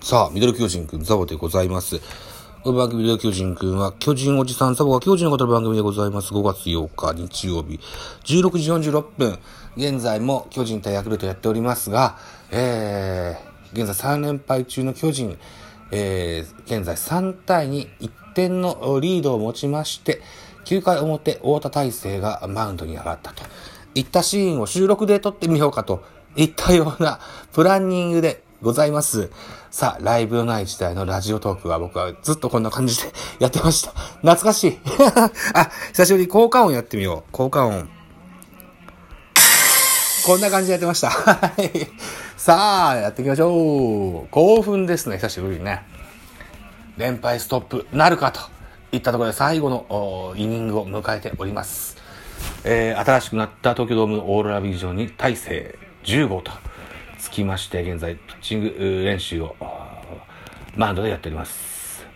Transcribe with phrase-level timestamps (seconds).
[0.00, 2.00] さあ、ミドル巨人くん、ザボでございます。
[2.62, 6.32] この番組ミドル巨人くんは、巨人おじさんザボが巨人の方の番組でございます。
[6.32, 7.80] 5月8日日曜日、
[8.24, 9.38] 16時46分。
[9.76, 12.16] 現在も巨人対ヤクルトやっておりますが、
[12.50, 15.36] えー、現在3連敗中の巨人、
[15.90, 20.22] えー、現在3対2、1点のリードを持ちまして、
[20.66, 23.42] 9回表、太田大成がマウンドに上がったと。
[23.96, 26.04] いったシーンを収録で撮ってみようかと
[26.36, 27.18] いったような
[27.52, 29.30] プランニングでございます。
[29.70, 33.92] さあ、ライブのない時代のラジオトークは僕はずっとこんな感じでやってました。
[33.92, 34.78] 懐かしい。
[35.54, 37.32] あ、久しぶりに効果音やってみよう。
[37.32, 37.88] 効果音。
[40.26, 41.10] こんな感じでやってました。
[41.10, 41.70] はい。
[42.36, 44.28] さあ、やっていきましょう。
[44.30, 45.84] 興奮ですね、久しぶりにね。
[46.96, 48.40] 連敗ストップなるかと
[48.90, 51.96] いったところで最後のイニングを迎えております。
[52.64, 56.50] えー新しくなった東京ドームオーロラビジョンに大勢10号と
[57.28, 59.54] つきまして、現在ピッチング練習を
[60.76, 62.06] マウンドでやっております。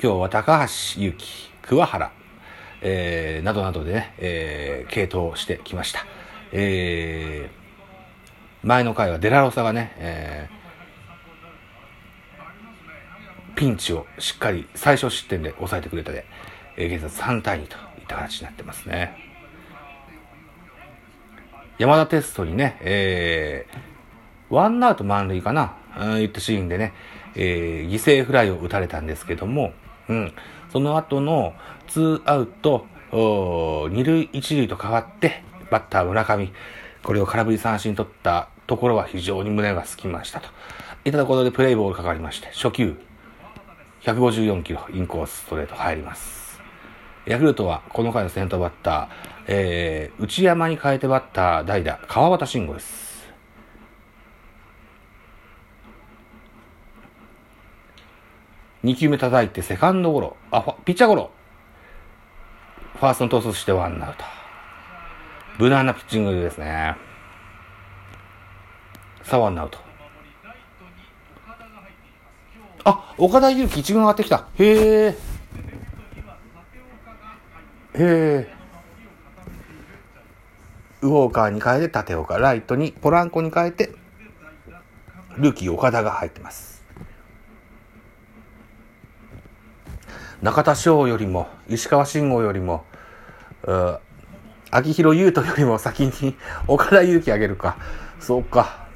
[0.00, 2.12] 今日は高橋祐希、桑原、
[2.82, 6.06] えーなどなどでね、えー、継投してきました。
[6.52, 7.58] えー
[8.66, 16.26] 前の回はデラロサがね、えーピンチをしっかり最小失点で抑えてくれたで、
[16.76, 19.27] えー現在3対2といった形になってますね。
[21.78, 26.92] 山田テストにね、えー、ワンアウト満塁かな、うん、いったシーンでね、
[27.36, 29.72] えー犠牲フライを打たれたんですけども、
[30.08, 30.32] うん、
[30.72, 31.54] その後の
[31.86, 36.52] ツーアウト、二塁一塁と変わって、バッター村上、
[37.02, 40.48] これを空振り三振取ったところは非常に胸が空きましたと。
[41.04, 42.96] いったところでプレイボールかかりまして、初球、
[44.02, 46.47] 154キロ、インコースストレート入ります。
[47.28, 49.08] ヤクルトはこの回の先頭バッター、
[49.48, 53.28] えー、内山に変えてバッター代打、川端慎吾です。
[58.82, 61.30] 2球目叩いてセカンドゴロ、あ、ファピッチャーゴロ。
[62.94, 64.24] ファーストにトスしてワンアウト。
[65.58, 66.96] 無難なピッチングですね。
[69.22, 69.78] さあワンアウト。
[72.84, 74.46] あ、岡田裕樹一軍上がってきた。
[74.58, 75.27] へえ。
[77.98, 78.58] へえ。
[81.02, 83.90] ウォーカーに変えて立岡、ライトにポランコに変えて、
[85.36, 86.84] ルーキー岡田が入ってます。
[90.42, 92.84] 中田翔よりも、石川慎吾よりも、
[93.64, 94.00] う
[94.70, 96.36] 秋広優斗よりも先に
[96.68, 97.76] 岡田裕樹あげるか。
[98.20, 98.86] そうか。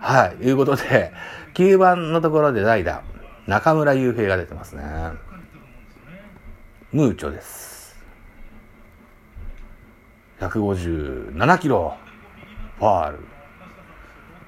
[0.00, 0.44] はい。
[0.44, 1.12] いうことで、
[1.54, 3.02] 9番のところで代打、
[3.46, 4.82] 中村悠平が出てますね。
[6.92, 7.73] ムーチョです。
[10.40, 11.96] 157キロ。
[12.78, 13.18] ファール。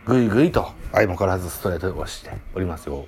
[0.04, 3.06] ぐいぐいと、相も変わらずストレートで押しておりますよ。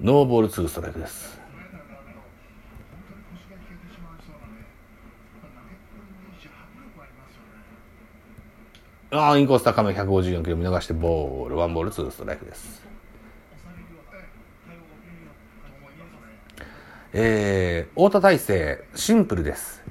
[0.00, 1.40] ノーボール2ストライクです。
[9.10, 12.82] ああ、インコース高め154キロ見逃してボール、ワンボール2ストライクです。
[17.12, 19.81] えー、太田大成、シンプルです。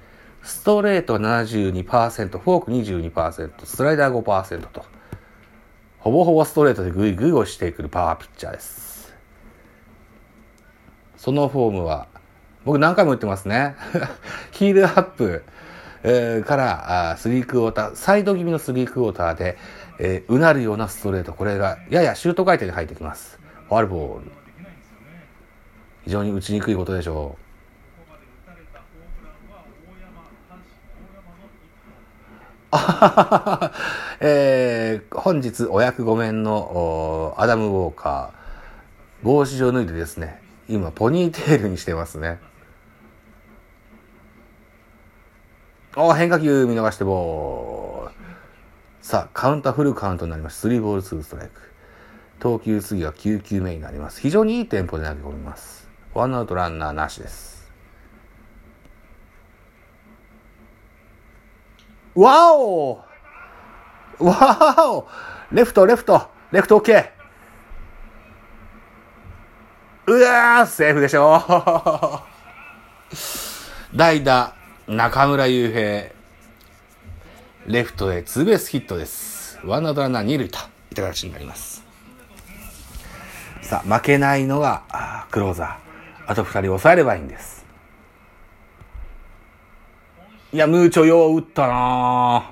[0.44, 4.86] ストレート72%、フォーク22%、スライダー5%と、
[6.00, 9.14] ほぼほぼストレートでグイグイ押してくるパワーピッチャーです。
[11.16, 12.08] そのフォームは、
[12.66, 13.76] 僕何回も言ってますね。
[14.52, 15.44] ヒールアップ、
[16.04, 19.58] えーからあスリークォーター、サイド気味のスリークォーターで、
[20.00, 23.40] えーうなるようなストレート、これがややシュート回転で入ってきます。
[23.70, 24.32] ファールボール。
[26.04, 27.42] 非常に打ちにくいことでしょう。
[28.10, 28.72] あははは
[34.22, 42.40] えー本日お役御免のアダム・ウォーカー、帽子を脱いでですね、今ポニーテールにしてますね。
[45.96, 48.16] お変化球見逃してボール。
[49.02, 50.68] さあ、カウンターフルカウントになります。
[50.68, 51.62] 3ボール2ストライク。
[52.40, 54.22] 投球次は9球目になります。
[54.22, 55.90] 非常にいいテンポで投げ込みます。
[56.14, 57.51] ワンアウトランナーなしです。
[62.16, 63.04] わお
[64.20, 65.08] わお
[65.52, 67.10] レフト、レフト、レフト OK!
[70.08, 72.22] うわーセーフでしょ
[73.96, 74.54] 代打、
[74.88, 76.22] 中村悠平。
[77.68, 79.60] レフトへツーベースヒットです。
[79.64, 80.64] ワンアウトランナー二塁といっ
[80.96, 81.84] た形になります。
[83.62, 86.32] さあ、負けないのがクローザー。
[86.32, 87.61] あと二人抑えればいいんです。
[90.54, 92.52] いや、ムーチョよう打ったな。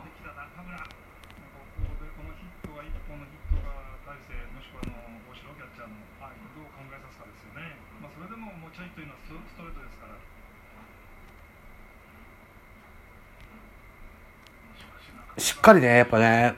[15.38, 16.56] しっかりね、やっぱね、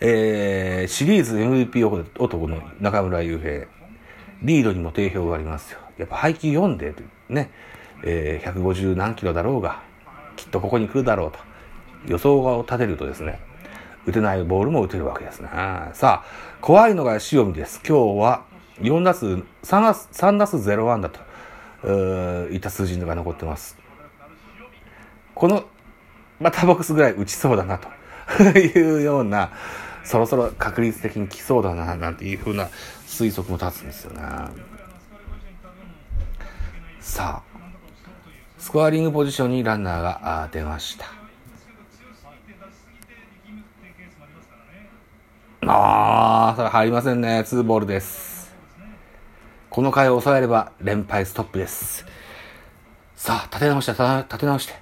[0.00, 3.66] えー、シリーズ MVP 男の中村悠平、
[4.42, 5.78] リードにも定評がありますよ。
[5.96, 6.92] やっぱ配球読んで、
[7.28, 7.52] ね、
[8.02, 9.91] えー、150何キロだろうが、
[10.36, 11.38] きっとここに来るだろうと、
[12.06, 13.40] 予想を立てるとですね、
[14.06, 15.48] 打てないボールも打てるわけですね。
[15.92, 16.24] さあ、
[16.60, 17.80] 怖いのが塩見です。
[17.86, 18.44] 今日は
[18.80, 21.20] 4打数、3打数、3打数0安打と、
[21.84, 23.76] うーいった数字が残ってます。
[25.34, 25.64] この
[26.40, 27.88] バッターボックスぐらい打ちそうだなと
[28.58, 29.50] いうような、
[30.04, 32.68] そろそろ確率的に来そうだな、なんていうふうな
[33.06, 34.22] 推測も立つんですよね。
[37.00, 37.51] さあ、
[38.62, 41.06] スコアリングポジションにランナーがあ出ました。
[45.66, 47.42] ああ、それ入りませんね。
[47.44, 48.54] ツーボールです。
[49.68, 52.06] この回を抑えれば連敗ストップです。
[53.16, 54.74] さあ、立て直して、立て直して。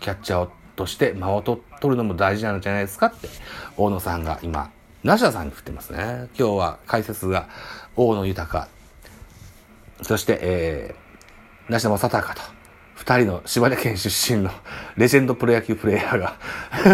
[0.00, 3.30] キャッチャーとして間をと取るのも大事なんじゃないですかって、
[3.78, 4.70] 大野さんが今、
[5.04, 6.30] ナシャさんに振ってますね。
[6.38, 7.46] 今日は解説が
[7.94, 8.68] 大野豊、
[10.00, 12.40] そして、えー、梨田正孝と、
[12.94, 14.50] 二人の島根県出身の
[14.96, 16.18] レジェンドプロ野球プレイヤー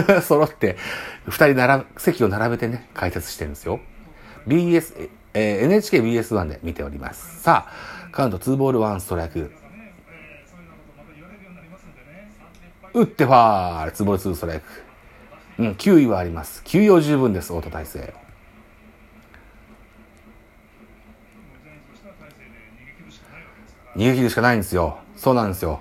[0.08, 0.76] が 揃って、
[1.28, 3.78] 二人並ぶ、席を並べてね、解説してるんですよ。
[4.48, 7.40] BS、えー、NHKBS1 で見ております。
[7.42, 9.52] さあ、カウント2ボール1ストライク。
[12.92, 14.89] 打ってファール、2ボール2ストライク。
[15.60, 16.62] うん、9位はあります。
[16.64, 18.14] 9位は十分です、太田大成。
[23.94, 25.00] 逃げ切るしかないんですよ。
[25.16, 25.80] そうなんですよ。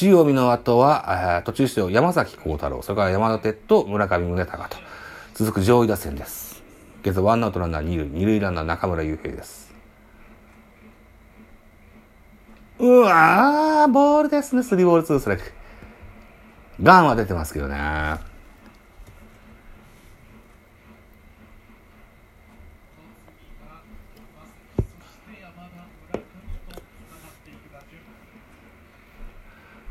[0.00, 4.76] 塩見の後は、あ途中出場山崎幸太郎、それから山田哲と村上宗隆と
[5.34, 6.62] 続く上位打線です。
[7.02, 9.74] 現在ワンアウトランナー二塁、二塁ランナー中村悠平です。
[12.78, 15.52] うわー、ボールですね、スリーボールツーストライク。
[16.80, 18.27] ガンは出てますけどね。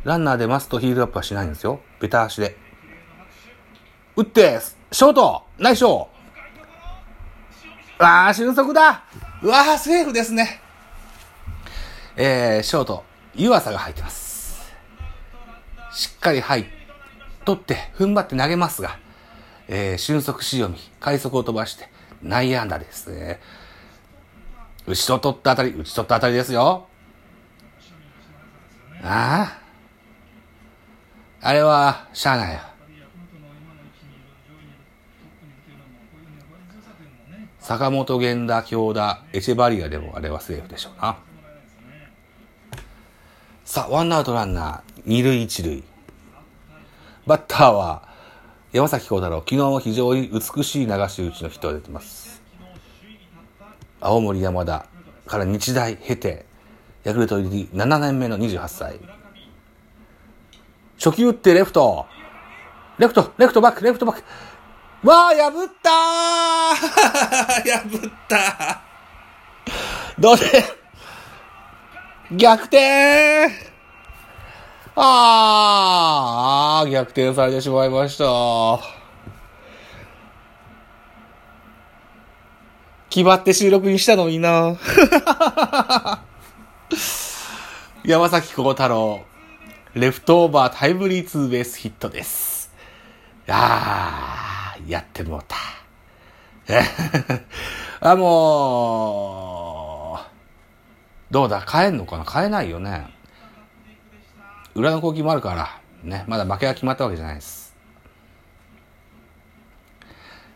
[0.08, 1.82] ランナーでますとヒールアップはしないんですよ。
[2.00, 2.56] ベタ足で。
[4.16, 4.58] 打って、
[4.90, 6.08] ショートナイスショー
[8.00, 9.04] うわー、俊足だ
[9.44, 10.62] うわー、セーフですね。
[12.16, 13.04] えー、ショート、
[13.36, 14.74] 湯浅が入ってます。
[15.92, 16.66] しっかり入っ、
[17.44, 18.98] 取って、踏ん張って投げますが、
[19.68, 21.90] えー、俊足塩見、快足を飛ばして、
[22.24, 23.42] 内野安打ですね。
[24.86, 26.88] 打ち取った当たり、打ち取った当たりですよ。
[29.04, 29.67] ああ。
[31.48, 32.60] あれは、しゃあないよ。
[37.60, 41.18] 坂本源田、京田、エチェバリアでもあれはセーフでしょうな。
[43.64, 45.86] さあ、ワンアウトランナー、二塁一塁。
[47.26, 48.10] バッターは、
[48.74, 52.42] 山崎幸太郎、昨日は非常に美しい流し打ちのヒットが出てます。
[54.02, 54.86] 青森山田
[55.26, 56.46] から日大経て、
[57.06, 59.00] ヤクルト入り7年目の28歳。
[60.98, 62.06] 初球打ってレフト。
[62.98, 64.24] レフト、レフトバック、レフトバック。
[65.08, 65.94] わあ、破ったー
[68.02, 68.82] 破った
[70.18, 70.66] どうで
[72.32, 73.48] 逆転
[74.96, 78.80] あー、逆転されてしまいました。
[83.12, 84.76] 決まって収録にしたのにな
[88.04, 89.22] 山崎幸太郎、
[89.98, 92.72] レフトオーバータイムリーツーベースヒットです。
[93.48, 95.56] あー、やってもうた。
[98.12, 101.62] あ、もう、どうだ？
[101.62, 102.26] 変えんのかな？
[102.26, 103.08] 変えないよね。
[104.76, 107.76] 裏の攻撃もあるから、ね、まだ負けが決まったわけじゃないです。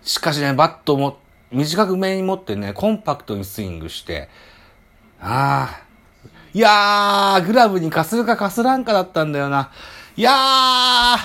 [0.03, 1.17] しかしね、バットも
[1.51, 4.29] 短く目に持ってね、コンパクトにスイングして、
[5.19, 5.90] ああ、
[6.53, 9.71] いやー、グラブにかするかかすらんかだったんだよな。
[10.17, 11.17] いやー、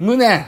[0.00, 0.44] 無念。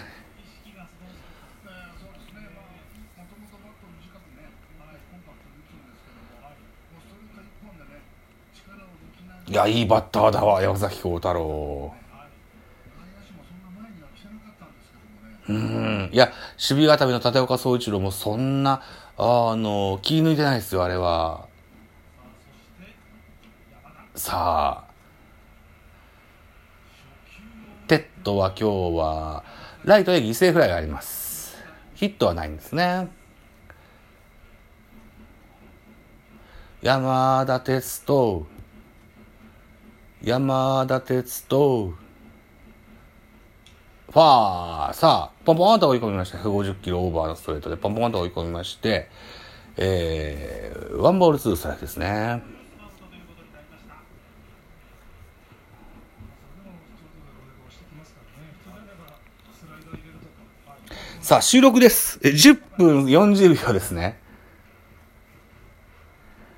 [9.49, 11.95] いや、いいバッターだわ、山崎幸太郎。
[15.49, 16.11] うん。
[16.13, 18.83] いや、守備固めの立岡総一郎もそんな、
[19.19, 21.49] あの、気抜いてないですよ、あれは。
[24.15, 24.91] さあ。
[27.89, 29.45] 哲人は今日は、
[29.85, 31.57] ライトで犠牲フライがあります。
[31.95, 33.09] ヒットはないんですね。
[36.83, 38.47] 山田哲人、
[40.21, 42.06] 山田哲人、
[44.17, 46.39] ファー、さあ、ポンポンと追い込みました。
[46.39, 49.11] 150キロオーバーのストレートでポンポンと追い込みまして、
[49.77, 52.43] えー、ワンボールツーストライクですね。
[61.21, 62.19] さあ、収録です。
[62.21, 64.19] 10分40秒ですね。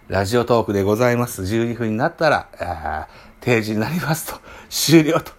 [0.06, 1.42] ラジオトークでございます。
[1.42, 5.32] 12分になったら、あー定時になりますと、終了と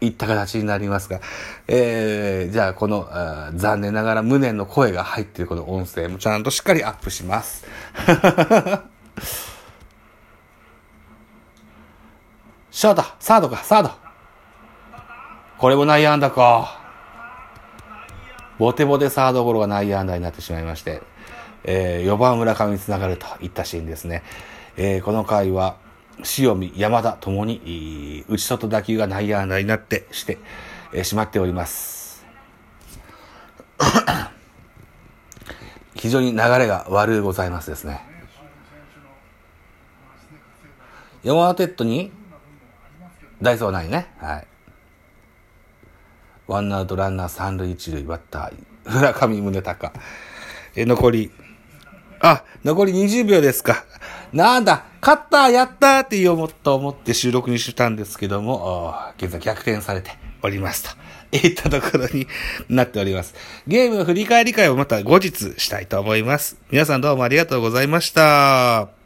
[0.00, 1.20] いった形になりますが、
[1.66, 7.66] えー、じゃあこの、あ残念ながら無念の声が入っているこの音声もちゃんとしっかりアップします。
[12.70, 13.90] ショート、サードか、サード。
[15.58, 16.78] これも内野安打か。
[18.58, 21.02] ボテボテサードゴロが内野安打になってしまいまして、
[21.64, 24.22] えー4番村上につながるといったシーンですね。
[24.76, 25.76] えーこの回は、
[26.38, 30.38] 塩見、山田ともに、内外打球が内野安打になってして、
[30.92, 32.26] えーしまっております。
[35.94, 38.00] 非常に流れが悪いございますですね。
[41.22, 42.12] 山田テッドに、
[43.42, 44.08] ダイソーないね。
[44.18, 44.46] はい。
[46.46, 49.92] ワンアウトランナー三塁一塁バッター、村上宗隆。
[50.74, 51.30] え、残り、
[52.20, 53.84] あ、残り20秒ですか。
[54.32, 60.10] なんだ、勝ったやったーって言おうと思って収録にしたんですけども、現在逆転されて
[60.42, 60.90] おりますと。
[61.30, 62.26] いったところに
[62.68, 63.34] なっております。
[63.66, 66.56] ゲームの振り返り会をまた後日したいと思います。
[66.70, 68.97] 皆さんどうもありがとうございました。